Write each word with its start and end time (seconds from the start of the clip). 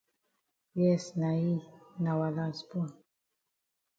Yes 0.81 1.05
na 1.19 1.31
yi, 1.41 1.53
na 2.03 2.11
wa 2.19 2.27
las 2.37 2.57
bon. 2.69 2.89